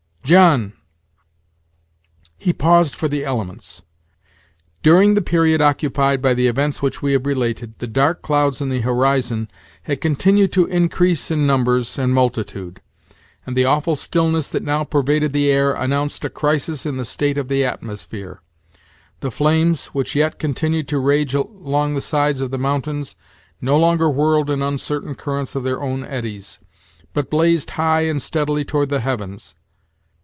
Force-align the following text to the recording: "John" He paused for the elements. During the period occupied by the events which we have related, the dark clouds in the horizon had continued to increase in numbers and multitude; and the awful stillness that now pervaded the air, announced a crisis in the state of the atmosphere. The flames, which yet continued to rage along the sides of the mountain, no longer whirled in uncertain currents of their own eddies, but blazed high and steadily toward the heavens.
"John" 0.23 0.71
He 2.37 2.53
paused 2.53 2.95
for 2.95 3.09
the 3.09 3.25
elements. 3.25 3.81
During 4.81 5.13
the 5.15 5.21
period 5.21 5.59
occupied 5.59 6.21
by 6.21 6.33
the 6.33 6.47
events 6.47 6.81
which 6.81 7.01
we 7.01 7.11
have 7.11 7.25
related, 7.25 7.77
the 7.79 7.87
dark 7.87 8.21
clouds 8.21 8.61
in 8.61 8.69
the 8.69 8.79
horizon 8.79 9.49
had 9.81 9.99
continued 9.99 10.53
to 10.53 10.67
increase 10.67 11.31
in 11.31 11.45
numbers 11.45 11.99
and 11.99 12.13
multitude; 12.13 12.81
and 13.45 13.57
the 13.57 13.65
awful 13.65 13.97
stillness 13.97 14.47
that 14.49 14.63
now 14.63 14.85
pervaded 14.85 15.33
the 15.33 15.51
air, 15.51 15.73
announced 15.73 16.23
a 16.23 16.29
crisis 16.29 16.85
in 16.85 16.95
the 16.95 17.03
state 17.03 17.37
of 17.37 17.49
the 17.49 17.65
atmosphere. 17.65 18.39
The 19.19 19.31
flames, 19.31 19.87
which 19.87 20.15
yet 20.15 20.39
continued 20.39 20.87
to 20.89 20.99
rage 20.99 21.33
along 21.35 21.93
the 21.93 21.99
sides 21.99 22.39
of 22.39 22.51
the 22.51 22.57
mountain, 22.57 23.03
no 23.59 23.77
longer 23.77 24.09
whirled 24.09 24.49
in 24.49 24.61
uncertain 24.61 25.13
currents 25.13 25.55
of 25.55 25.63
their 25.63 25.81
own 25.81 26.05
eddies, 26.05 26.57
but 27.11 27.29
blazed 27.29 27.71
high 27.71 28.01
and 28.01 28.21
steadily 28.21 28.63
toward 28.63 28.87
the 28.87 29.01
heavens. 29.01 29.55